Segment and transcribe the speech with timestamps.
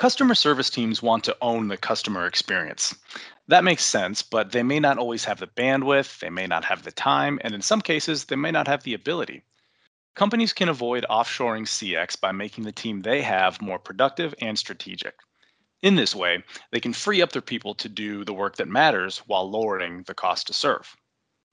[0.00, 2.94] Customer service teams want to own the customer experience.
[3.48, 6.84] That makes sense, but they may not always have the bandwidth, they may not have
[6.84, 9.42] the time, and in some cases, they may not have the ability.
[10.14, 15.16] Companies can avoid offshoring CX by making the team they have more productive and strategic.
[15.82, 19.18] In this way, they can free up their people to do the work that matters
[19.26, 20.96] while lowering the cost to serve.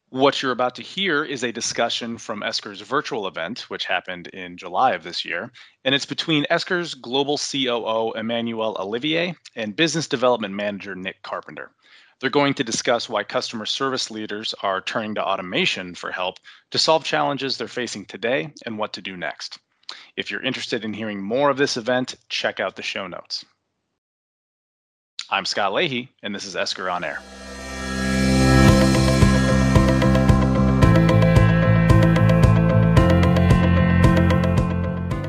[0.09, 4.55] What you're about to hear is a discussion from Esker's virtual event, which happened in
[4.55, 5.51] July of this year,
[5.83, 11.71] and it's between Esker's global COO Emmanuel Olivier and business development manager Nick Carpenter.
[12.21, 16.37] They're going to discuss why customer service leaders are turning to automation for help
[16.71, 19.59] to solve challenges they're facing today and what to do next.
[20.15, 23.43] If you're interested in hearing more of this event, check out the show notes.
[25.29, 27.19] I'm Scott Leahy, and this is Esker on Air.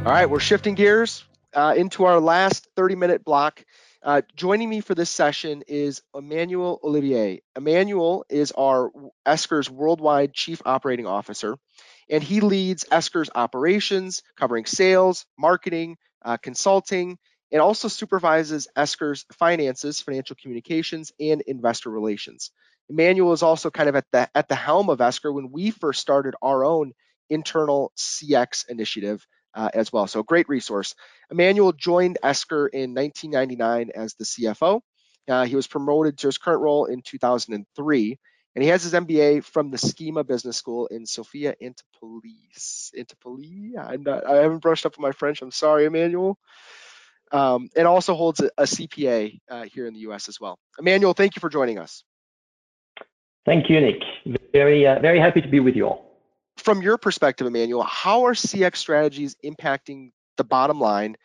[0.08, 1.22] All right, we're shifting gears
[1.52, 3.62] uh, into our last 30 minute block.
[4.02, 7.42] Uh, joining me for this session is Emmanuel Olivier.
[7.54, 8.90] Emmanuel is our
[9.26, 11.59] Esker's worldwide chief operating officer,
[12.09, 17.18] and he leads Esker's operations, covering sales, marketing, uh, consulting,
[17.52, 22.50] and also supervises Esker's finances, financial communications, and investor relations.
[22.88, 26.00] Emmanuel is also kind of at the at the helm of Esker when we first
[26.00, 26.95] started our own
[27.28, 30.07] internal CX initiative uh, as well.
[30.07, 30.95] So great resource.
[31.30, 34.80] Emmanuel joined Esker in 1999 as the CFO.
[35.29, 38.18] Uh, he was promoted to his current role in 2003,
[38.55, 42.93] and he has his MBA from the SKEMA Business School in Sophia Antipolis.
[42.96, 43.74] Antipolis?
[43.79, 44.27] I'm not.
[44.27, 45.43] I haven't brushed up on my French.
[45.43, 46.38] I'm sorry, Emmanuel.
[47.30, 50.30] Um, and also holds a, a CPA uh, here in the U.S.
[50.30, 50.59] as well.
[50.79, 52.02] Emmanuel, thank you for joining us.
[53.45, 54.02] Thank you, Nick.
[54.55, 56.07] Very, uh, very happy to be with you all
[56.59, 61.16] from your perspective, Emmanuel, how are CX strategies impacting the bottom line?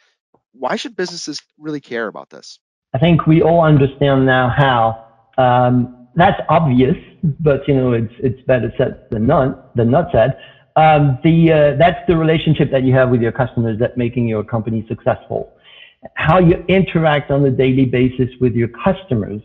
[0.53, 2.59] Why should businesses really care about this?
[2.93, 5.07] I think we all understand now how.
[5.37, 6.95] Um, that's obvious,
[7.39, 10.37] but you know it's it's better said than not than not said.
[10.75, 14.43] Um, the uh, that's the relationship that you have with your customers that making your
[14.43, 15.51] company successful.
[16.15, 19.41] How you interact on a daily basis with your customers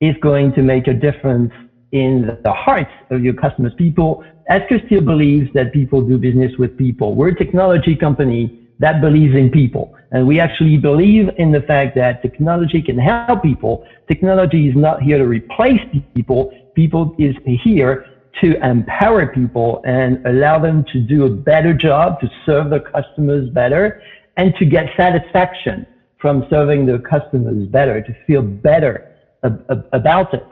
[0.00, 1.52] is going to make a difference
[1.94, 3.72] in the hearts of your customers.
[3.78, 7.14] People, Esker still believes that people do business with people.
[7.14, 9.92] We're a technology company that believes in people.
[10.10, 13.84] And we actually believe in the fact that technology can help people.
[14.08, 15.80] Technology is not here to replace
[16.14, 16.50] people.
[16.74, 18.04] People is here
[18.40, 23.48] to empower people and allow them to do a better job, to serve their customers
[23.50, 24.00] better,
[24.36, 25.86] and to get satisfaction
[26.18, 29.04] from serving their customers better, to feel better
[29.44, 30.44] ab- about it.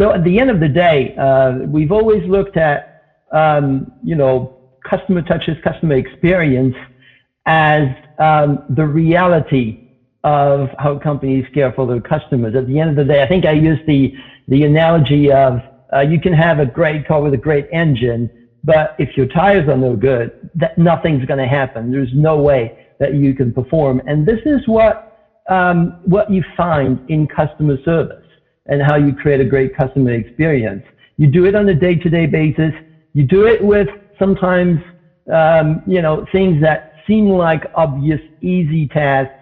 [0.00, 2.84] So at the end of the day, uh, we've always looked at,
[3.32, 4.50] um, you know,
[4.88, 6.74] customer touches, customer experience
[7.44, 7.88] as
[8.18, 9.76] um, the reality
[10.24, 12.54] of how companies care for their customers.
[12.54, 14.10] At the end of the day, I think I used the,
[14.48, 15.60] the analogy of
[15.92, 18.30] uh, you can have a great car with a great engine,
[18.64, 21.90] but if your tires are no good, that nothing's going to happen.
[21.90, 24.00] There's no way that you can perform.
[24.06, 24.96] And this is what,
[25.50, 28.19] um, what you find in customer service
[28.70, 30.84] and how you create a great customer experience.
[31.16, 32.72] You do it on a day-to-day basis.
[33.12, 33.88] You do it with
[34.18, 34.80] sometimes,
[35.30, 39.34] um, you know, things that seem like obvious, easy tasks.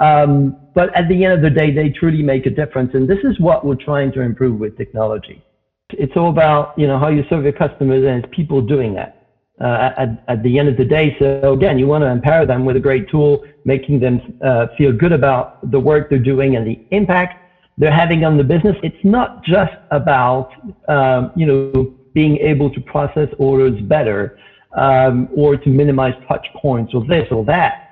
[0.00, 2.94] Um, but at the end of the day, they truly make a difference.
[2.94, 5.44] And this is what we're trying to improve with technology.
[5.90, 9.16] It's all about, you know, how you serve your customers and it's people doing that.
[9.60, 11.16] Uh, at, at, the end of the day.
[11.18, 14.92] So again, you want to empower them with a great tool, making them uh, feel
[14.92, 17.47] good about the work they're doing and the impact
[17.78, 18.76] they're having on the business.
[18.82, 20.50] It's not just about,
[20.88, 24.36] um, you know, being able to process orders better
[24.76, 27.90] um, or to minimize touch points or this or that.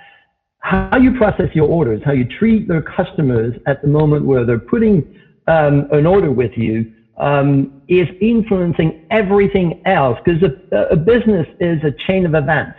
[0.58, 4.58] How you process your orders, how you treat their customers at the moment where they're
[4.58, 5.14] putting
[5.46, 11.78] um, an order with you um, is influencing everything else because a, a, business is
[11.84, 12.76] a chain of events.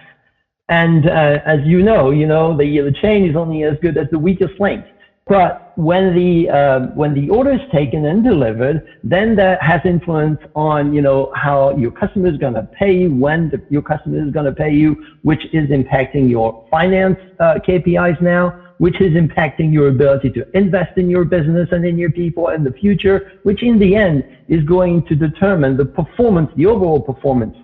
[0.68, 4.08] And uh, as you know, you know the, the chain is only as good as
[4.12, 4.86] the weakest link.
[5.26, 10.40] But when the uh, when the order is taken and delivered, then that has influence
[10.56, 14.26] on you know how your customer is going to pay you, when the, your customer
[14.26, 19.14] is going to pay you, which is impacting your finance uh, KPIs now, which is
[19.14, 23.22] impacting your ability to invest in your business and in your people in the future,
[23.44, 27.56] which in the end is going to determine the performance, the overall performance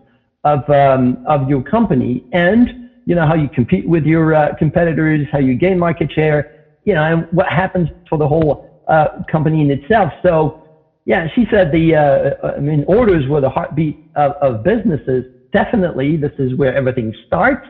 [0.44, 2.72] of um, of your company, and
[3.06, 6.46] you know how you compete with your uh, competitors, how you gain market share
[6.86, 10.12] you know, and what happens for the whole uh, company in itself.
[10.22, 10.62] So,
[11.06, 15.26] yeah, she said the, uh, I mean, orders were the heartbeat of, of businesses.
[15.52, 17.68] Definitely, this is where everything starts.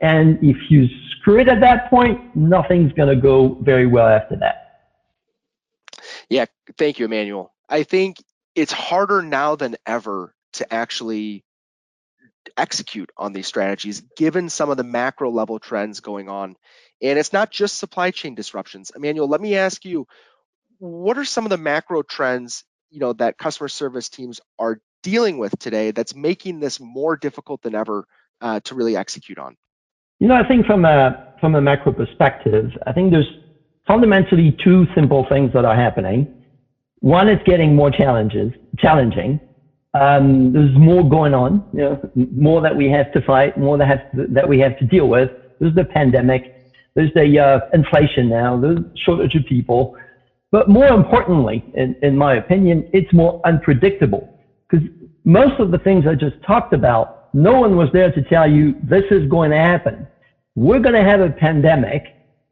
[0.00, 4.36] And if you screw it at that point, nothing's going to go very well after
[4.36, 4.56] that.
[6.28, 6.46] Yeah,
[6.78, 7.52] thank you, Emmanuel.
[7.68, 8.16] I think
[8.54, 11.44] it's harder now than ever to actually
[12.56, 16.56] execute on these strategies given some of the macro level trends going on.
[17.02, 18.92] And it's not just supply chain disruptions.
[18.94, 20.06] Emmanuel, let me ask you,
[20.78, 25.38] what are some of the macro trends, you know, that customer service teams are dealing
[25.38, 28.06] with today that's making this more difficult than ever
[28.40, 29.56] uh, to really execute on?
[30.18, 33.30] You know, I think from a from a macro perspective, I think there's
[33.86, 36.44] fundamentally two simple things that are happening.
[37.00, 39.40] One is getting more challenges, challenging.
[39.94, 42.00] Um, there's more going on, you know,
[42.32, 45.30] more that we have to fight, more that, to, that we have to deal with.
[45.58, 46.52] There's the pandemic,
[46.94, 49.96] there's the uh, inflation now, there's shortage of people.
[50.52, 54.28] But more importantly, in, in my opinion, it's more unpredictable
[54.68, 54.86] because
[55.24, 58.74] most of the things I just talked about, no one was there to tell you
[58.82, 60.06] this is going to happen.
[60.54, 62.02] We're going to have a pandemic,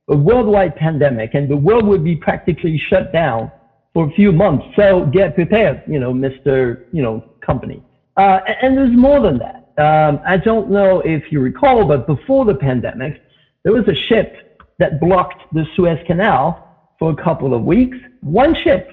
[0.09, 3.51] a worldwide pandemic, and the world would be practically shut down
[3.93, 4.65] for a few months.
[4.77, 6.85] So get prepared, you know, Mr.
[6.93, 7.83] You know, company.
[8.17, 9.65] Uh, and there's more than that.
[9.79, 13.23] Um, I don't know if you recall, but before the pandemic,
[13.63, 14.35] there was a ship
[14.79, 17.97] that blocked the Suez Canal for a couple of weeks.
[18.21, 18.89] One ship,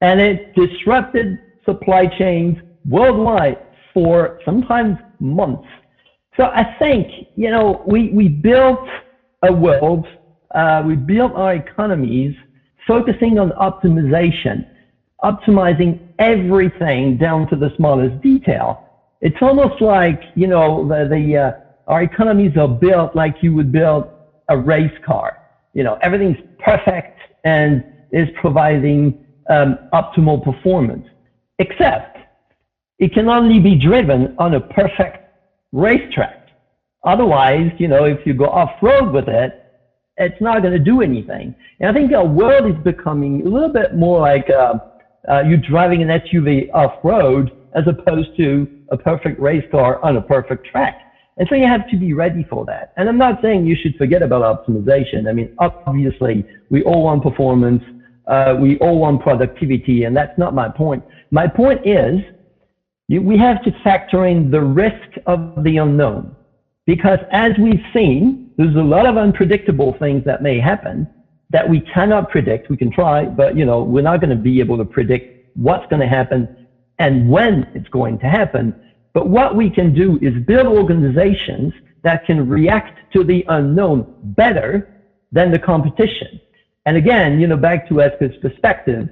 [0.00, 2.56] and it disrupted supply chains
[2.88, 3.58] worldwide
[3.94, 5.68] for sometimes months.
[6.36, 8.88] So I think, you know, we, we built
[9.42, 10.06] a world,
[10.54, 12.34] uh, we built our economies
[12.90, 14.66] focusing on optimization,
[15.22, 18.84] optimizing everything down to the smallest detail.
[19.20, 21.52] It's almost like, you know, the, the uh,
[21.86, 24.08] our economies are built like you would build
[24.48, 25.38] a race car.
[25.72, 31.06] You know, everything's perfect and is providing um, optimal performance,
[31.60, 32.18] except
[32.98, 35.18] it can only be driven on a perfect
[35.70, 36.48] racetrack.
[37.04, 39.59] Otherwise, you know, if you go off-road with it,
[40.20, 41.54] it's not going to do anything.
[41.80, 44.74] And I think our world is becoming a little bit more like uh,
[45.28, 50.22] uh, you driving an SUV off-road as opposed to a perfect race car on a
[50.22, 51.00] perfect track.
[51.38, 52.92] And so you have to be ready for that.
[52.96, 55.26] And I'm not saying you should forget about optimization.
[55.28, 57.82] I mean, obviously, we all want performance.
[58.26, 61.02] Uh, we all want productivity, and that's not my point.
[61.30, 62.20] My point is
[63.08, 66.36] you, we have to factor in the risk of the unknown.
[66.84, 71.08] Because as we've seen, there's a lot of unpredictable things that may happen
[71.48, 72.68] that we cannot predict.
[72.68, 75.86] We can try, but you know, we're not going to be able to predict what's
[75.86, 76.46] going to happen
[76.98, 78.74] and when it's going to happen.
[79.14, 81.72] But what we can do is build organizations
[82.02, 84.04] that can react to the unknown
[84.36, 84.86] better
[85.32, 86.38] than the competition.
[86.84, 89.08] And again, you know, back to Esker's perspective,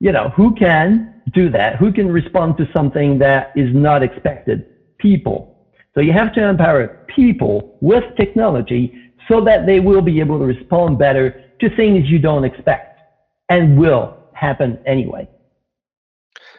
[0.00, 1.76] you know, who can do that?
[1.76, 4.64] Who can respond to something that is not expected?
[4.96, 5.57] People.
[5.98, 8.94] So you have to empower people with technology
[9.26, 13.00] so that they will be able to respond better to things you don't expect
[13.48, 15.28] and will happen anyway.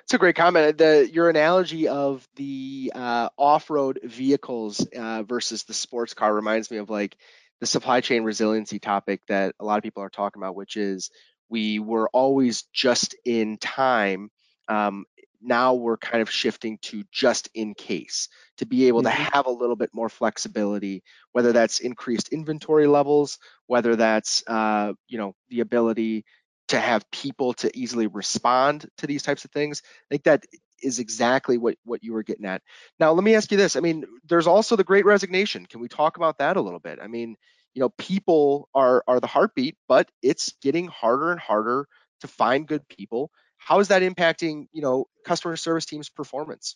[0.03, 0.77] It's a great comment.
[0.77, 6.75] The, your analogy of the uh, off-road vehicles uh, versus the sports car reminds me
[6.75, 7.15] of like
[7.61, 11.11] the supply chain resiliency topic that a lot of people are talking about, which is
[11.47, 14.31] we were always just in time
[14.67, 15.05] um,
[15.41, 19.15] now we're kind of shifting to just in case to be able mm-hmm.
[19.15, 24.93] to have a little bit more flexibility whether that's increased inventory levels whether that's uh,
[25.07, 26.25] you know the ability
[26.69, 29.81] to have people to easily respond to these types of things.
[29.85, 30.45] I think that
[30.81, 32.61] is exactly what what you were getting at.
[32.99, 33.75] Now let me ask you this.
[33.75, 35.65] I mean there's also the great resignation.
[35.65, 36.99] Can we talk about that a little bit?
[37.01, 37.35] I mean
[37.73, 41.87] you know people are are the heartbeat but it's getting harder and harder
[42.21, 46.75] to find good people how is that impacting, you know, customer service teams' performance?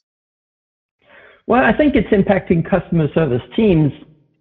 [1.48, 3.92] Well, I think it's impacting customer service teams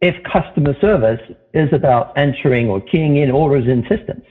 [0.01, 1.21] if customer service
[1.55, 4.25] is about entering or keying in orders in systems,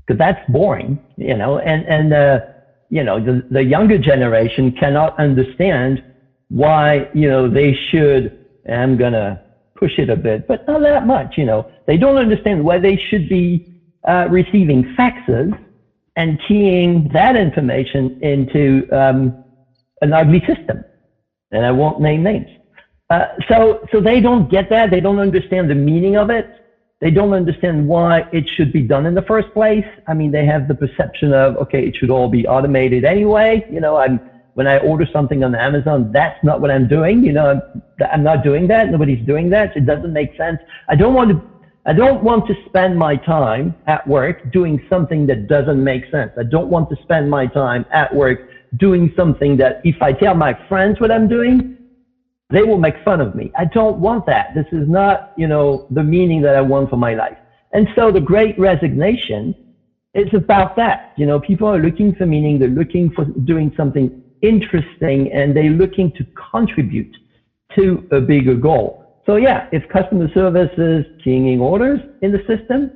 [0.00, 2.40] because that's boring, you know, and and uh,
[2.90, 6.02] you know the, the younger generation cannot understand
[6.48, 8.38] why you know they should.
[8.68, 9.42] I'm gonna
[9.74, 11.70] push it a bit, but not that much, you know.
[11.86, 13.66] They don't understand why they should be
[14.04, 15.58] uh, receiving faxes
[16.16, 19.44] and keying that information into um,
[20.00, 20.84] an ugly system.
[21.50, 22.48] And I won't name names.
[23.10, 24.90] Uh, so, so they don't get that.
[24.90, 26.46] They don't understand the meaning of it.
[27.00, 29.84] They don't understand why it should be done in the first place.
[30.06, 33.66] I mean, they have the perception of, okay, it should all be automated anyway.
[33.70, 34.20] You know, I'm,
[34.54, 37.24] when I order something on Amazon, that's not what I'm doing.
[37.24, 38.88] You know, I'm, I'm not doing that.
[38.90, 39.76] Nobody's doing that.
[39.76, 40.60] It doesn't make sense.
[40.88, 41.51] I don't want to
[41.84, 46.30] I don't want to spend my time at work doing something that doesn't make sense.
[46.38, 50.34] I don't want to spend my time at work doing something that if I tell
[50.34, 51.76] my friends what I'm doing,
[52.50, 53.50] they will make fun of me.
[53.56, 54.54] I don't want that.
[54.54, 57.36] This is not, you know, the meaning that I want for my life.
[57.72, 59.54] And so the great resignation
[60.14, 61.14] is about that.
[61.16, 62.60] You know, people are looking for meaning.
[62.60, 67.16] They're looking for doing something interesting and they're looking to contribute
[67.74, 69.01] to a bigger goal.
[69.26, 72.90] So yeah, if customer service is keying orders in the system,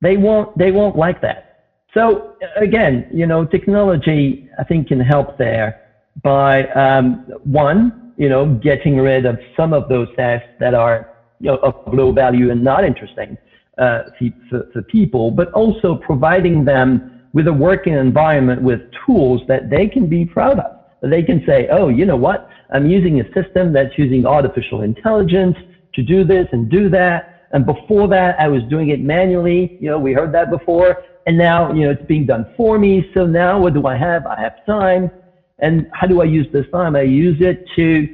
[0.00, 1.46] they won't, they won't like that.
[1.94, 5.80] So again, you know, technology, I think can help there
[6.22, 11.50] by, um, one, you know, getting rid of some of those tasks that are you
[11.50, 13.36] know, of low value and not interesting
[13.78, 14.02] uh,
[14.48, 19.86] for, for people, but also providing them with a working environment with tools that they
[19.86, 20.75] can be proud of.
[21.02, 22.48] They can say, oh, you know what?
[22.70, 25.56] I'm using a system that's using artificial intelligence
[25.94, 27.48] to do this and do that.
[27.52, 29.78] And before that, I was doing it manually.
[29.80, 31.02] You know, we heard that before.
[31.26, 33.08] And now, you know, it's being done for me.
[33.14, 34.26] So now what do I have?
[34.26, 35.10] I have time
[35.58, 36.96] and how do I use this time?
[36.96, 38.08] I use it to,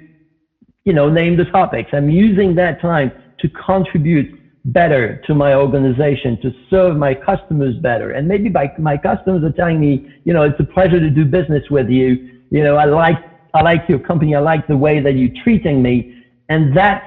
[0.85, 1.91] you know, name the topics.
[1.93, 8.13] I'm using that time to contribute better to my organization, to serve my customers better.
[8.13, 11.25] And maybe my, my customers are telling me, you know, it's a pleasure to do
[11.25, 12.32] business with you.
[12.53, 13.17] You know, I like,
[13.55, 14.35] I like your company.
[14.35, 16.07] I like the way that you're treating me.
[16.51, 17.05] And that's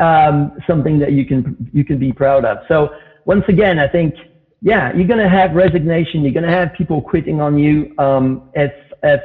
[0.00, 2.60] um, something that you can, you can be proud of.
[2.68, 2.90] So
[3.24, 4.14] once again, I think,
[4.62, 6.22] yeah, you're going to have resignation.
[6.22, 7.88] You're going to have people quitting on you.
[7.98, 8.72] Um, if,
[9.02, 9.20] if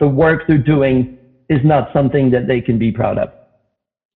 [0.00, 1.08] the work they're doing
[1.48, 3.30] is not something that they can be proud of.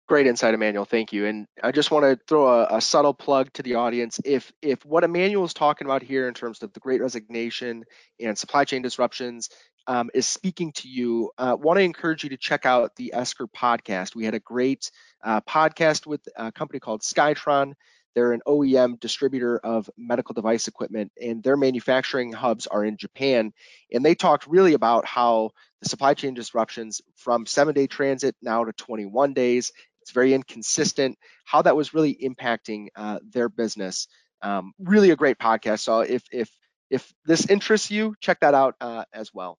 [0.08, 0.84] Great insight, Emmanuel.
[0.84, 1.26] Thank you.
[1.26, 4.20] And I just want to throw a, a, subtle plug to the audience.
[4.24, 7.84] If if what Emmanuel is talking about here in terms of the Great Resignation
[8.20, 9.50] and supply chain disruptions
[9.88, 13.48] um, is speaking to you, uh, want to encourage you to check out the Esker
[13.48, 14.14] podcast.
[14.14, 14.92] We had a great
[15.24, 17.72] uh, podcast with a company called Skytron.
[18.14, 23.52] They're an OEM distributor of medical device equipment, and their manufacturing hubs are in Japan.
[23.92, 25.50] And they talked really about how
[25.82, 29.70] the supply chain disruptions from seven day transit now to 21 days,
[30.06, 34.06] it's very inconsistent, how that was really impacting uh, their business.
[34.40, 35.80] Um, really a great podcast.
[35.80, 36.48] So if, if,
[36.90, 39.58] if this interests you, check that out uh, as well.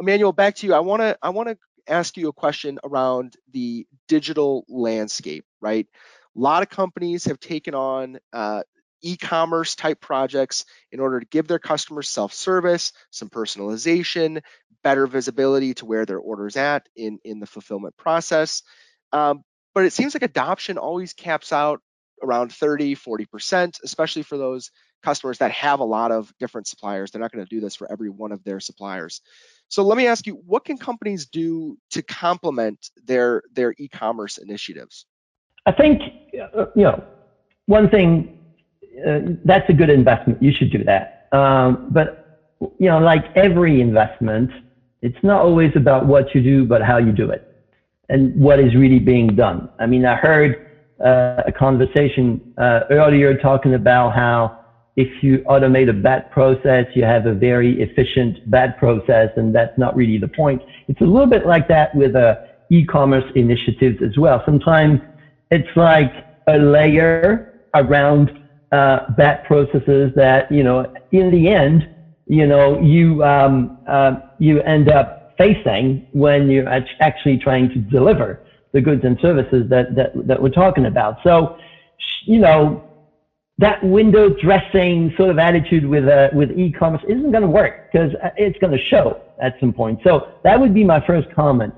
[0.00, 0.72] Emmanuel, back to you.
[0.72, 5.86] I want to I want to ask you a question around the digital landscape, right?
[6.34, 8.62] A lot of companies have taken on uh,
[9.02, 14.40] e-commerce type projects in order to give their customers self-service, some personalization,
[14.82, 18.62] better visibility to where their order's at in, in the fulfillment process.
[19.12, 19.44] Um,
[19.74, 21.80] but it seems like adoption always caps out
[22.22, 24.70] around 30, 40%, especially for those
[25.02, 27.10] customers that have a lot of different suppliers.
[27.10, 29.20] They're not going to do this for every one of their suppliers.
[29.68, 35.06] So let me ask you, what can companies do to complement their their e-commerce initiatives?
[35.66, 36.00] I think,
[36.56, 37.02] uh, you know,
[37.66, 38.38] one thing,
[39.06, 40.42] uh, that's a good investment.
[40.42, 41.28] You should do that.
[41.32, 44.50] Um, but, you know, like every investment,
[45.02, 47.53] it's not always about what you do, but how you do it
[48.08, 49.68] and what is really being done.
[49.78, 50.56] I mean, I heard
[51.04, 54.52] uh, a conversation uh, earlier talking about how
[54.96, 59.76] if you automate a bad process, you have a very efficient bad process, and that's
[59.76, 60.62] not really the point.
[60.86, 62.36] It's a little bit like that with uh,
[62.70, 64.40] e-commerce initiatives as well.
[64.44, 65.00] Sometimes
[65.50, 66.12] it's like
[66.46, 68.30] a layer around
[68.72, 71.86] uh, bad processes that you know in the end
[72.26, 78.40] you know you um, uh, you end up facing when you're actually trying to deliver
[78.72, 81.18] the goods and services that that, that we're talking about.
[81.22, 81.56] So
[82.24, 82.84] you know
[83.58, 88.12] that window dressing sort of attitude with uh, with e-commerce isn't going to work because
[88.36, 90.00] it's going to show at some point.
[90.04, 91.72] So that would be my first comment.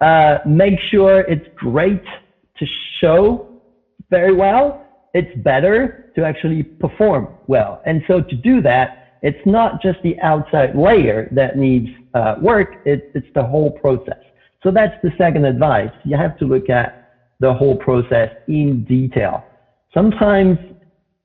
[0.00, 2.02] Uh, make sure it's great
[2.58, 2.66] to
[3.00, 3.50] show
[4.10, 7.80] very well, it's better to actually perform well.
[7.86, 12.76] And so to do that, it's not just the outside layer that needs uh, work,
[12.84, 14.18] it, it's the whole process.
[14.62, 15.90] So that's the second advice.
[16.04, 17.10] You have to look at
[17.40, 19.44] the whole process in detail.
[19.94, 20.58] Sometimes,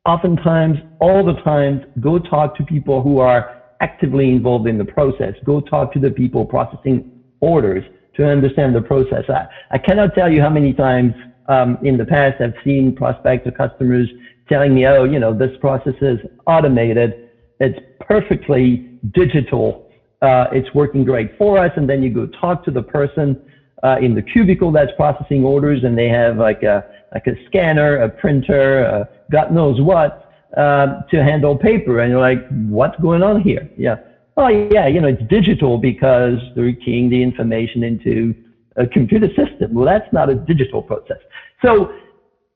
[0.06, 5.34] oftentimes, all the times, go talk to people who are actively involved in the process.
[5.44, 7.12] Go talk to the people processing
[7.42, 7.84] orders
[8.16, 9.24] to understand the process.
[9.30, 11.14] I, I cannot tell you how many times
[11.48, 14.10] um, in the past I've seen prospects or customers
[14.48, 17.25] telling me, oh, you know, this process is automated.
[17.60, 19.90] It's perfectly digital.
[20.22, 21.72] Uh, it's working great for us.
[21.76, 23.40] And then you go talk to the person
[23.84, 27.98] uh, in the cubicle that's processing orders and they have like a, like a scanner,
[27.98, 32.00] a printer, uh, God knows what, uh, to handle paper.
[32.00, 33.70] And you're like, what's going on here?
[33.78, 33.98] Yeah
[34.38, 38.36] oh yeah, you know, it's digital because they're keying the information into
[38.76, 39.74] a computer system.
[39.74, 41.18] Well, that's not a digital process.
[41.64, 41.94] So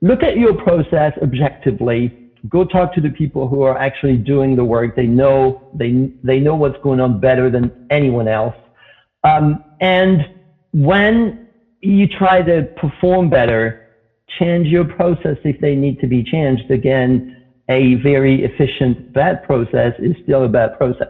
[0.02, 2.29] look at your process objectively.
[2.48, 4.96] Go talk to the people who are actually doing the work.
[4.96, 8.56] They know they they know what's going on better than anyone else.
[9.24, 10.26] Um, and
[10.72, 11.48] when
[11.82, 13.88] you try to perform better,
[14.38, 16.72] change your process if they need to be changed.
[16.72, 21.08] Again, a very efficient bad process is still a bad process,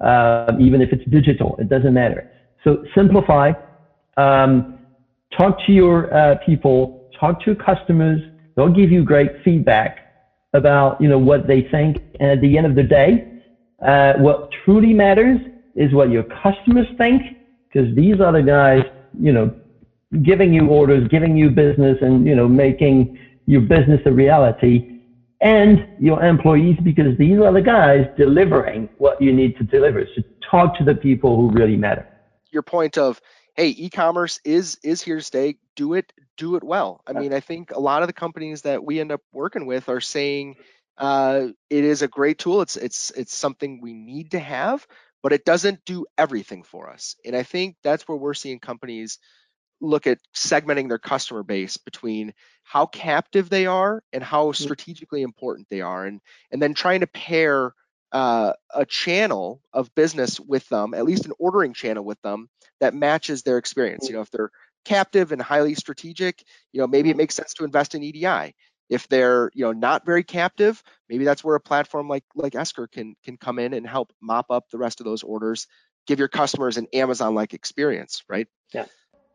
[0.00, 1.56] uh, even if it's digital.
[1.58, 2.30] It doesn't matter.
[2.64, 3.52] So simplify.
[4.16, 4.78] Um,
[5.36, 7.10] talk to your uh, people.
[7.18, 8.20] Talk to your customers.
[8.54, 10.07] They'll give you great feedback
[10.54, 11.98] about you know what they think.
[12.20, 13.42] And at the end of the day,
[13.84, 15.38] uh, what truly matters
[15.74, 17.22] is what your customers think,
[17.72, 18.82] because these are the guys
[19.18, 19.54] you know
[20.22, 25.00] giving you orders, giving you business, and you know making your business a reality,
[25.40, 30.04] and your employees because these are the guys delivering what you need to deliver.
[30.16, 32.06] So talk to the people who really matter.
[32.50, 33.20] Your point of
[33.58, 35.56] hey, e-commerce is is here to stay.
[35.74, 37.02] Do it, do it well.
[37.06, 39.88] I mean, I think a lot of the companies that we end up working with
[39.88, 40.54] are saying
[40.96, 42.62] uh, it is a great tool.
[42.62, 44.86] It's it's it's something we need to have,
[45.24, 47.16] but it doesn't do everything for us.
[47.24, 49.18] And I think that's where we're seeing companies
[49.80, 55.66] look at segmenting their customer base between how captive they are and how strategically important
[55.68, 56.20] they are and
[56.52, 57.74] and then trying to pair
[58.12, 62.48] uh, a channel of business with them at least an ordering channel with them
[62.80, 64.50] that matches their experience you know if they're
[64.84, 68.54] captive and highly strategic you know maybe it makes sense to invest in edi
[68.88, 72.86] if they're you know not very captive maybe that's where a platform like like esker
[72.86, 75.66] can can come in and help mop up the rest of those orders
[76.06, 78.86] give your customers an amazon like experience right yeah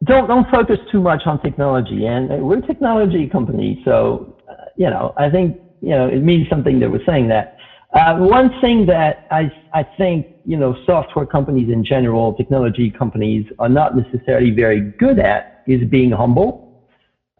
[0.04, 2.06] don't don't focus too much on technology.
[2.06, 6.50] And we're a technology company, so uh, you know I think you know it means
[6.50, 7.58] something that we're saying that.
[7.94, 13.46] Uh, one thing that I I think you know software companies in general, technology companies
[13.60, 16.64] are not necessarily very good at is being humble.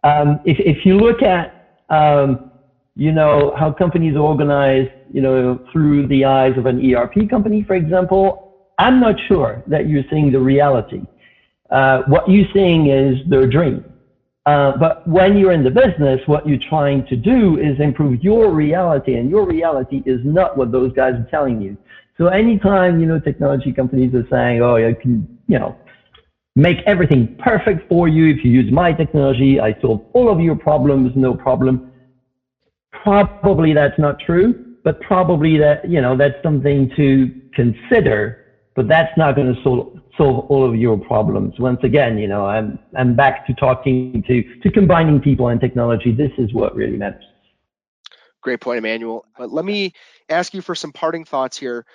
[0.04, 1.52] Um, if if you look at
[1.90, 2.50] um,
[2.96, 7.62] you know how companies are organized, you know through the eyes of an ERP company,
[7.64, 8.42] for example,
[8.78, 11.02] I'm not sure that you're seeing the reality
[11.70, 13.93] uh, what you're seeing is their dream.
[14.46, 18.52] Uh, but when you're in the business, what you're trying to do is improve your
[18.52, 21.78] reality, and your reality is not what those guys are telling you.
[22.18, 25.78] So anytime you know technology companies are saying, "Oh, I can," you know,
[26.56, 30.56] make everything perfect for you if you use my technology, I solve all of your
[30.56, 31.80] problems, no problem.
[32.92, 38.40] Probably that's not true, but probably that you know that's something to consider.
[38.76, 41.58] But that's not going to solve solve all of your problems.
[41.58, 46.12] Once again, you know, I'm I'm back to talking to to combining people and technology.
[46.12, 47.24] This is what really matters.
[48.42, 49.24] Great point, Emmanuel.
[49.38, 49.92] But let me
[50.28, 51.86] ask you for some parting thoughts here.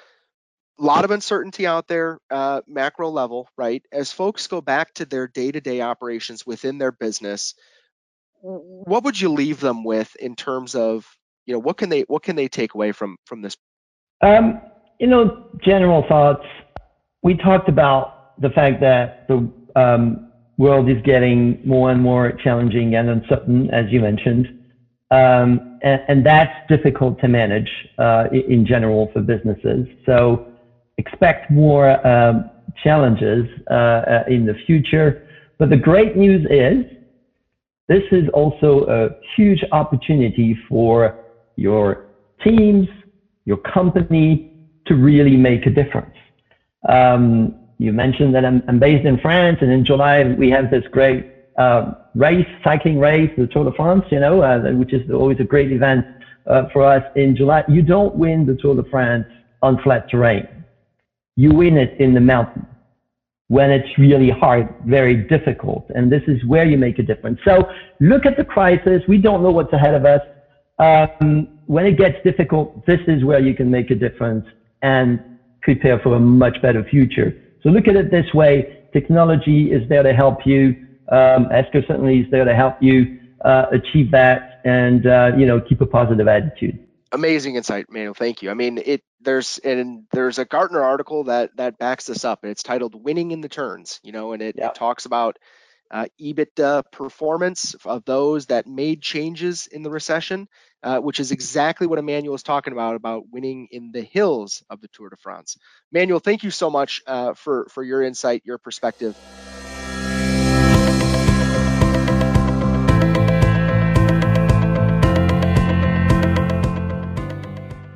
[0.79, 3.83] A lot of uncertainty out there, uh, macro level, right?
[3.91, 7.53] As folks go back to their day-to-day operations within their business,
[8.41, 11.05] what would you leave them with in terms of,
[11.45, 13.57] you know, what can they what can they take away from from this?
[14.21, 14.61] Um,
[14.99, 16.45] you know, general thoughts
[17.23, 22.95] we talked about the fact that the um, world is getting more and more challenging
[22.95, 24.47] and uncertain, as you mentioned.
[25.11, 29.87] Um, and, and, that's difficult to manage uh, in general for businesses.
[30.05, 30.45] So
[30.99, 32.51] expect more um,
[32.83, 35.27] challenges uh, uh, in the future.
[35.57, 36.85] But the great news is
[37.87, 41.15] this is also a huge opportunity for
[41.55, 42.05] your
[42.43, 42.87] teams,
[43.45, 44.53] your company
[44.85, 46.15] to really make a difference.
[46.87, 50.83] Um, you mentioned that I'm, I'm, based in France, and in July we have this
[50.91, 55.39] great uh, race, cycling race, the Tour de France, you know, uh, which is always
[55.39, 56.05] a great event
[56.47, 57.63] uh, for us in July.
[57.67, 59.25] You don't win the Tour de France
[59.61, 60.47] on flat terrain.
[61.35, 62.65] You win it in the mountain
[63.49, 65.85] when it's really hard, very difficult.
[65.95, 67.39] And this is where you make a difference.
[67.43, 69.01] So look at the crisis.
[69.07, 70.21] We don't know what's ahead of us.
[70.77, 74.45] Um, when it gets difficult, this is where you can make a difference.
[74.81, 75.19] And
[75.61, 77.35] prepare for a much better future.
[77.63, 78.87] So look at it this way.
[78.93, 80.75] Technology is there to help you.
[81.11, 85.59] Um, Esker certainly is there to help you uh, achieve that and, uh, you know,
[85.61, 86.79] keep a positive attitude.
[87.11, 88.13] Amazing insight, Manuel.
[88.13, 88.51] Thank you.
[88.51, 92.51] I mean, it there's and there's a Gartner article that that backs this up, and
[92.51, 94.67] it's titled "Winning in the Turns." You know, and it, yeah.
[94.67, 95.37] it talks about
[95.91, 100.47] uh, EBITDA performance of those that made changes in the recession,
[100.83, 104.81] uh, which is exactly what Emmanuel is talking about, about winning in the hills of
[104.81, 105.57] the Tour de France.
[105.91, 109.17] Emmanuel, thank you so much uh, for, for your insight, your perspective.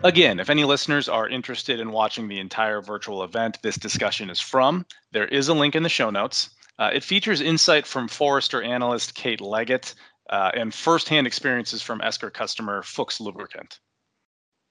[0.03, 4.41] Again, if any listeners are interested in watching the entire virtual event this discussion is
[4.41, 6.49] from, there is a link in the show notes.
[6.77, 9.95] Uh, it features insight from Forrester analyst Kate Leggett
[10.33, 13.79] uh, and firsthand experiences from Esker customer Fuchs Lubricant.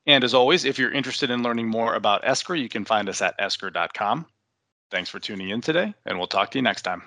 [0.06, 3.22] And as always, if you're interested in learning more about Esker, you can find us
[3.22, 4.26] at esker.com.
[4.90, 7.02] Thanks for tuning in today, and we'll talk to you next time.